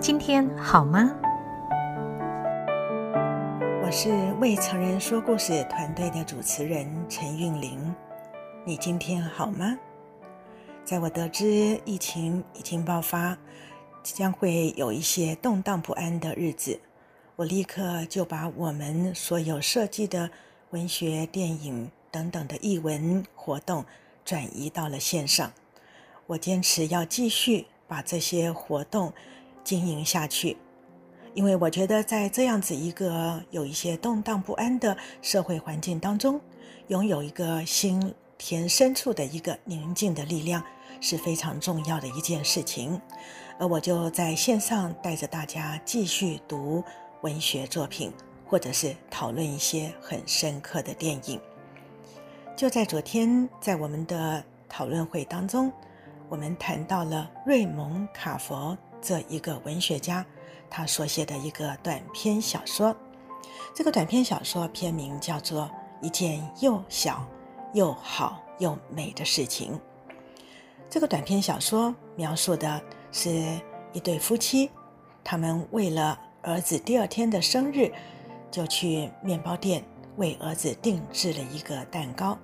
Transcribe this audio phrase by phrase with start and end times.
[0.00, 1.14] 今天好吗？
[3.84, 7.94] 我是未成人说故事团队的主持人陈韵玲。
[8.64, 9.78] 你今天好吗？
[10.82, 13.36] 在我得知疫情已经爆发，
[14.02, 16.80] 将会有一些动荡不安的日子，
[17.36, 20.30] 我立刻就把我们所有设计的
[20.70, 23.84] 文学、电影等等的译文活动
[24.24, 25.52] 转移到了线上。
[26.26, 29.12] 我坚持要继续把这些活动
[29.62, 30.56] 经营下去，
[31.34, 36.40] 因为我觉得在这样子一个有一些动荡不安的社会环境当中，
[36.88, 40.62] 拥有一个心田深处的一个宁静的力量
[41.00, 43.00] 是非常重要的一件事情。
[43.58, 46.82] 而我就在线上带着大家继续读
[47.20, 48.12] 文学作品，
[48.46, 51.40] 或者是讨论一些很深刻的电影。
[52.56, 55.72] 就在昨天，在我们的讨论会当中。
[56.32, 60.24] 我们谈到了瑞蒙·卡佛这一个文学家，
[60.70, 62.96] 他所写的一个短篇小说。
[63.74, 65.64] 这个短篇小说片名叫做
[66.00, 67.22] 《一件又小
[67.74, 69.74] 又好又美的事情》。
[70.88, 72.80] 这个短篇小说描述的
[73.12, 73.60] 是
[73.92, 74.70] 一对夫妻，
[75.22, 77.92] 他们为了儿子第二天的生日，
[78.50, 79.84] 就去面包店
[80.16, 82.38] 为儿子定制了一个蛋糕。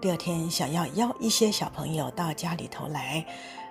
[0.00, 3.24] 第二天想要邀一些小朋友到家里头来，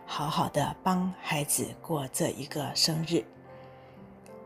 [0.06, 3.24] 好好的帮孩子过这一个生日。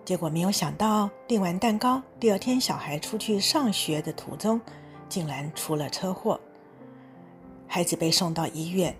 [0.05, 4.61] 结果没有想到订完蛋糕，第二天小孩出去上学的途中，
[5.09, 6.39] 竟然出了车祸，
[7.67, 8.95] 孩子被送到医院。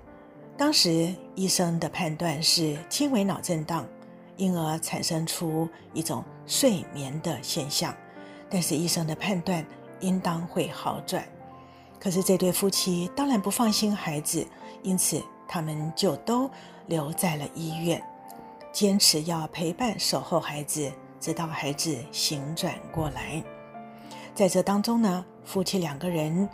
[0.58, 3.86] 当时医生的判断是轻微脑震荡，
[4.38, 7.96] 因而产生出一种睡眠的现象，
[8.50, 9.64] 但是医生的判断
[10.00, 11.24] 应当会好转。
[12.02, 14.44] 可是这对夫妻当然不放心孩子，
[14.82, 16.50] 因此他们就都
[16.88, 18.02] 留在了医院，
[18.72, 23.44] 坚持要陪伴守候孩子，直到孩子醒转过来。
[24.34, 26.50] 在这当中呢，夫妻两个人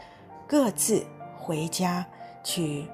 [0.45, 1.05] 各自
[1.37, 2.05] 回家
[2.43, 2.85] 去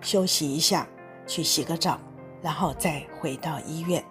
[0.00, 0.84] 休息一下，
[1.28, 1.96] 去洗个澡，
[2.42, 4.02] 然后再回到医院。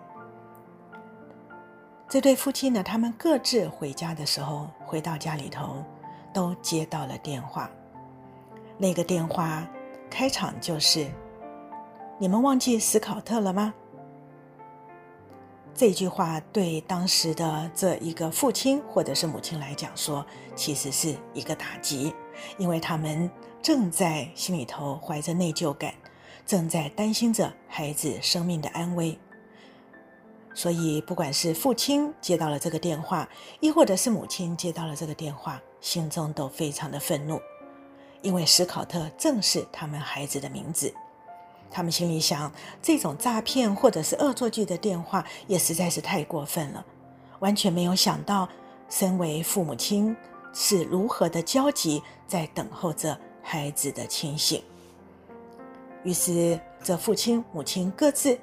[2.08, 5.84] 这对夫妻呢，他们各自回家的时候，回到家里头。
[6.38, 7.68] 都接到了电话，
[8.78, 9.68] 那个电话
[10.08, 11.08] 开场就是
[12.20, 13.74] ：“你们忘记斯考特了吗？”
[15.74, 20.24] 这句话对当时的这一个父亲或者是母亲来讲说，
[20.56, 22.14] 其实是一个打击，
[22.60, 23.28] 因为他们
[23.60, 25.92] 正在心里头怀着内疚感，
[26.46, 29.18] 正在担心着孩子生命的安危。
[30.54, 33.28] 所以，不管是父亲接到了这个电话，
[33.60, 37.40] 亦或者是母亲接到了这个电话，心中都非常的愤怒，
[38.22, 40.94] 因为史考特正是他们孩子的名字。
[41.70, 42.52] 他们心里想，
[42.82, 46.86] 这种诈骗或者是恶作剧的电话也实在是太过分了，
[47.40, 48.48] 完全没有想到，
[48.90, 50.16] 身为父母亲
[50.54, 54.64] 是如何的焦急，在等候着孩子的清醒。
[56.04, 58.40] 于是，这父亲、母亲各自。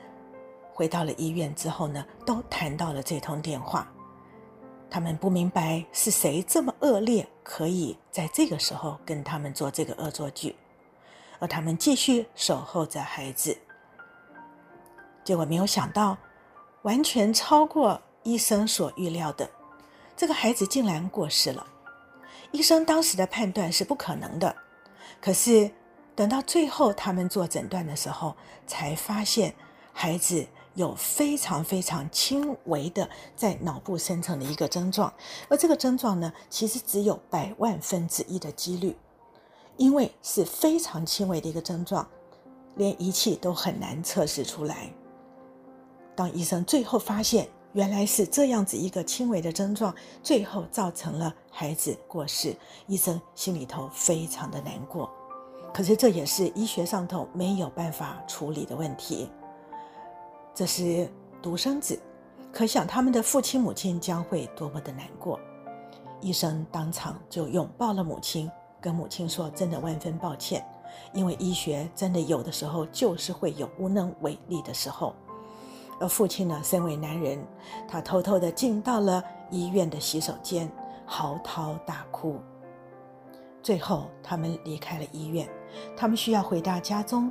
[0.74, 3.90] 回到了医院之后呢，都谈到了这通电话。
[4.94, 10.54] 他们不明白是谁这么恶劣，可以在这个时候跟他们做这个恶作剧，
[11.40, 13.58] 而他们继续守候着孩子。
[15.24, 16.16] 结果没有想到，
[16.82, 19.50] 完全超过医生所预料的，
[20.16, 21.66] 这个孩子竟然过世了。
[22.52, 24.54] 医生当时的判断是不可能的，
[25.20, 25.68] 可是
[26.14, 29.56] 等到最后他们做诊断的时候，才发现
[29.92, 30.46] 孩子。
[30.74, 35.12] 有非常非常轻微的在脑部生成的一个症状，
[35.48, 38.96] 而这个症状呢，其实只有百万分之一的几率，
[39.76, 42.06] 因为是非常轻微的一个症状，
[42.76, 44.92] 连仪器都很难测试出来。
[46.16, 52.54] 当医生最后发现原来是这样子一个轻微的症状，最后造成了孩子过世，
[52.86, 55.10] 医生心里头非常的难过。
[55.72, 59.28] 可是这也是医学上头没有办法处理的问题。
[60.54, 61.10] 这是
[61.42, 62.00] 独生子，
[62.52, 65.40] 可想他们的父亲母亲将会多么的难过。
[66.20, 68.48] 医生当场就拥抱了母亲，
[68.80, 70.64] 跟母亲说：“真的万分抱歉，
[71.12, 75.12] 因为医学真的有的时候就是会有无能为力的时候。”
[76.00, 77.44] 而父亲呢，身为男人，
[77.88, 80.70] 他偷偷的进到了医院的洗手间，
[81.04, 82.40] 嚎啕大哭。
[83.60, 85.48] 最后，他们离开了医院，
[85.96, 87.30] 他们需要回到家中，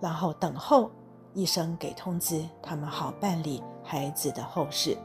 [0.00, 0.90] 然后等候。
[1.36, 4.96] 医生给通知，他们好办理孩子的后事。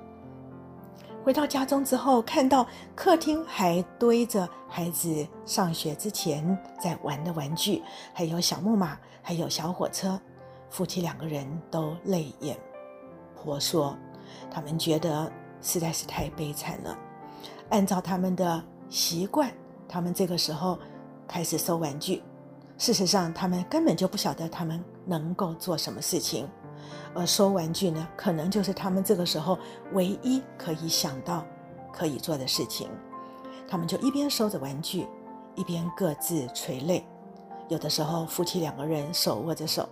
[1.26, 7.84] 回到家中之后，看到客厅还堆着孩子上学之前在玩的玩具，
[8.14, 10.20] 还有小木马，还有小火车，
[10.70, 12.58] 夫妻两个人都泪眼
[13.36, 13.96] 婆娑，
[14.50, 15.30] 他们觉得
[15.62, 16.98] 实在是太悲惨了。
[17.70, 19.52] 按照他们的习惯，
[19.88, 20.80] 他们这个时候
[21.28, 22.24] 开始收玩具。
[22.78, 26.48] 事实上，他们根本就不晓得他们能够做什么事情，
[27.14, 29.58] 而收玩具呢，可能就是他们这个时候
[29.94, 31.46] 唯一可以想到
[31.92, 32.90] 可以做的事情。
[33.68, 35.08] 他们就一边收着玩具，
[35.56, 37.06] 一边各自垂泪。
[37.70, 39.84] 有的时候，夫妻两个人手握着手；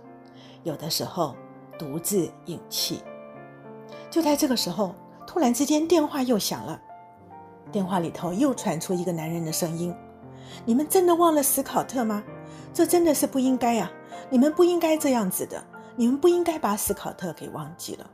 [0.64, 1.34] 有的时候，
[1.78, 3.02] 独自饮气。
[4.10, 4.94] 就在这个时候，
[5.26, 6.78] 突然之间电话又响了，
[7.72, 9.94] 电话里头又传出一个男人的声音
[10.66, 12.22] ：“你们真的忘了斯考特吗？
[12.74, 13.90] 这真的是不应该啊！
[14.28, 15.62] 你们不应该这样子的，
[15.96, 18.10] 你们不应该把斯考特给忘记了。”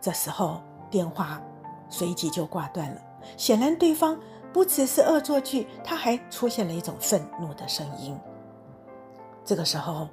[0.00, 0.60] 这时候，
[0.90, 1.40] 电话
[1.88, 3.00] 随即就挂断了。
[3.36, 4.18] 显然，对方
[4.52, 8.18] 不只是恶作剧，他还出现了一种愤怒的声音。
[9.44, 10.08] 这个时候，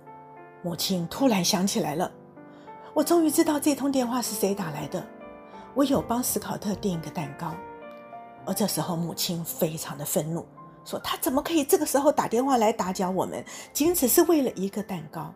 [0.62, 2.12] 母亲突然想起来了，
[2.94, 5.06] 我终于知道这通电话是谁打来的。
[5.74, 7.54] 我有帮斯考特订一个蛋糕，
[8.46, 10.46] 而这时候母亲非常的愤怒，
[10.88, 13.44] 说他怎么可以这个时候打电话来打搅我们，
[13.74, 15.34] 仅只是为了一个蛋糕。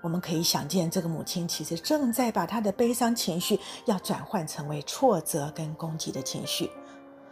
[0.00, 6.70] 我们可以想见，这个母亲其实正在把她的悲伤情绪要转换成为挫折跟攻击的情绪。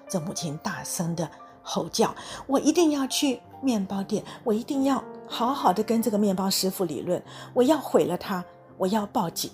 [0.09, 1.31] 这母亲大声的
[1.63, 2.13] 吼叫
[2.49, 7.23] ：“我一定要去面包店，我一定要。”好好的跟这个面包师傅理论，
[7.55, 8.45] 我要毁了他，
[8.77, 9.51] 我要报警。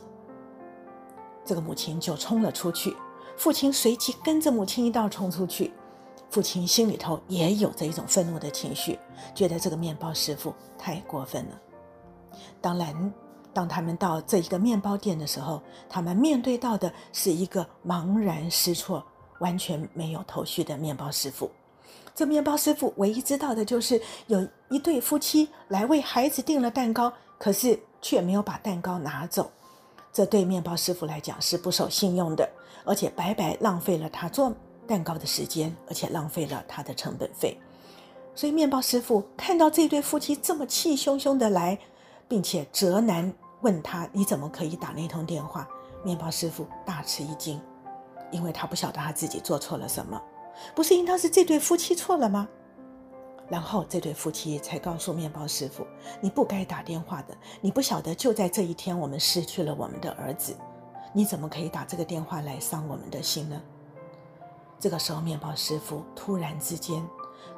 [1.45, 2.97] 这个母亲就冲了出去，
[3.37, 5.73] 父亲随即跟着母亲一道冲出去。
[6.31, 8.99] 父亲心里头也有着一种愤怒的情绪，
[9.35, 11.61] 觉得这个面包师傅太过分了。
[12.61, 13.13] 当然，
[13.53, 19.05] 当他们到这一个面包店的时候，他们面对到的是一个茫然失措、
[19.41, 21.51] 完全没有头绪的面包师傅。
[22.15, 29.51] 这面包师傅唯一知道的就是有一对夫妻来为孩子订了蛋糕，可是却没有把蛋糕拿走。
[30.13, 32.49] 这对面包师傅来讲是不守信用的，
[32.85, 34.53] 而且白白浪费了他做
[34.89, 37.57] 蛋糕的时间，而且浪费了他的成本费。
[38.35, 41.79] 所以面包师傅看到这对夫妻这么气汹汹的来，
[42.27, 45.69] 并且责难问他：“你怎么可以打那通电话？”
[46.03, 47.61] 面包师傅大吃一惊，
[48.31, 50.21] 因为他不晓得他自己做错了什么。
[50.75, 52.49] 不是应当是这对夫妻错了吗？
[53.49, 55.87] 然后这对夫妻才告诉面包师傅
[56.21, 60.57] ：“你不该打电话的，你不晓得就在这一天，我们失去了我们的儿子，
[61.13, 63.61] 你怎么可以打这个电话来伤我们的心呢？”
[64.81, 67.05] 这个时候，面包师傅突然之间，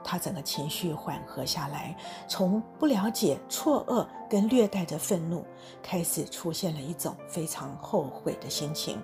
[0.03, 1.95] 他整个情绪缓和下来，
[2.27, 5.45] 从不了解、错愕跟略带着愤怒，
[5.83, 8.99] 开始出现了一种非常后悔的心情。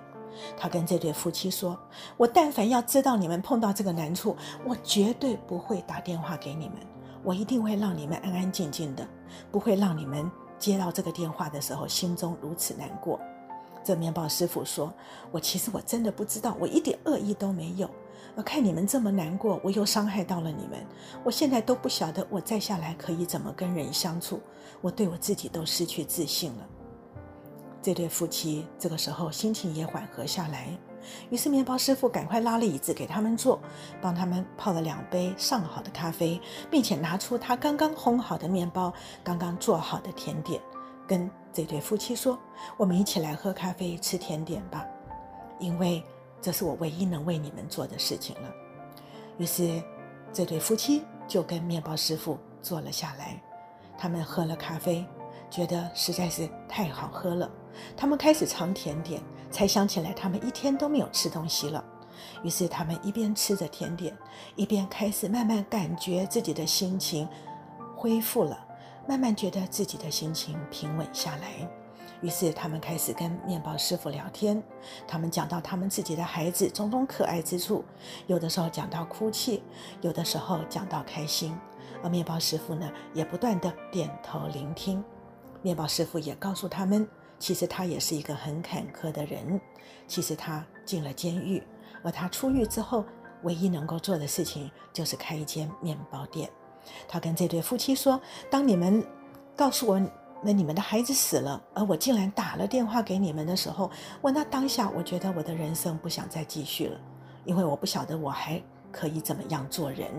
[0.55, 1.77] 他跟这对夫妻说
[2.17, 4.35] ：“我但凡要知道你们碰到这个难处，
[4.65, 6.77] 我绝对不会打电话给你们，
[7.23, 9.07] 我一定会让你们安安静静的，
[9.51, 10.29] 不会让你们
[10.59, 13.19] 接到这个电话的时候心中如此难过。”
[13.83, 14.93] 这面包师傅说
[15.31, 17.89] ：“我其实我真的不知道，我一点恶意都没有。
[18.37, 20.85] 我看你们这么难过，我又伤害到了你们，
[21.23, 24.39] 我现在都不晓得我再下来可以怎么跟人相处，
[24.79, 26.67] 我对我自己都失去自信了。”
[27.81, 30.69] 这对夫妻这个时候心情也缓和下来，
[31.31, 33.59] 于是面包师傅赶快拉了椅子给他们坐，
[33.99, 38.93] 帮他们泡了两杯上好的咖啡，并且拿出他刚刚烘好的面包、
[39.23, 40.61] 刚刚做好的甜点，
[41.07, 42.37] 跟这对夫妻说
[42.77, 44.85] ：“我们一起来喝咖啡、吃甜点吧，
[45.57, 46.03] 因为
[46.41, 48.53] 这是我唯一能为你们做的事情了。”
[49.37, 49.81] 于是
[50.33, 53.41] 这对夫妻就跟面包师傅坐了下来，
[53.97, 55.05] 他们喝了咖啡，
[55.49, 57.49] 觉得实在是太好喝了。
[57.95, 61.83] 他们开始尝甜点，才想起来他们一天都没有吃东西了。
[62.43, 64.17] 于是他们一边吃着甜点，
[64.55, 67.27] 一边开始慢慢感觉自己的心情
[67.95, 68.65] 恢复了，
[69.07, 71.69] 慢慢觉得自己的心情平稳下来。
[72.21, 74.61] 于是他们开始跟面包师傅聊天，
[75.07, 77.83] 他们讲到他们自己的孩子种种可爱之处，
[78.27, 79.63] 有的时候讲到哭泣，
[80.01, 81.57] 有的时候讲到开心，
[82.03, 85.03] 而面包师傅呢也不断的点头聆听。
[85.61, 87.07] 面包师傅也告诉他们。
[87.39, 89.61] 其实他也是一个很坎坷的人。
[90.07, 91.61] 其实他进了监狱，
[92.01, 93.05] 而他出狱之后，
[93.43, 96.49] 唯一能够做的事情就是开一间面包店。
[97.07, 98.19] 他跟这对夫妻说
[98.49, 99.05] ：“当你们
[99.55, 100.01] 告诉我
[100.41, 103.89] 那你们的孩子死了，而我竟然打了电话给你们的时候，
[104.21, 106.99] 我那当下我觉得我的人生不想再继续了，
[107.45, 110.09] 因为我不晓得我还可以怎么样做人。”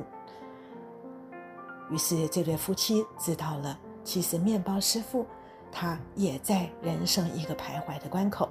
[1.90, 5.26] 于是这对夫妻知道了，其实面包师傅。
[5.70, 8.48] 他也在人生一个徘徊的关口，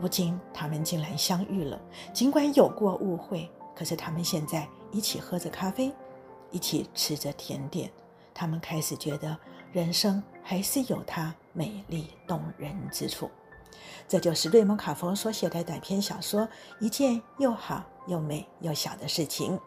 [0.00, 1.78] 如今他们竟然相遇了。
[2.10, 5.92] 尽管有过误会，可是他们现在一起喝着咖啡，
[6.50, 7.92] 一起吃着甜点，
[8.32, 9.36] 他们开始觉得
[9.72, 13.30] 人生还是有它美丽动人之处。
[14.08, 16.40] 这就是瑞蒙·卡佛所写的短篇小说
[16.80, 19.58] 《一件又好又美又小的事情》。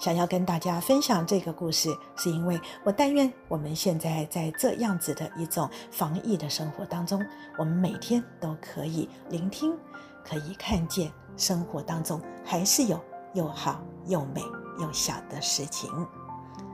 [0.00, 7.22] 想要跟大家分享这个故事，是因为我但愿我们现在在这样子的一种防疫的生活当中，
[7.58, 9.76] 我们每天都可以聆听，
[10.24, 12.98] 可以看见生活当中还是有
[13.34, 14.40] 又好又美
[14.80, 15.90] 又小的事情。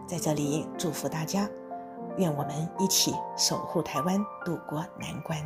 [0.06, 1.50] 在这里祝福大家，
[2.18, 5.38] 愿我们一起守护台湾，渡过难关。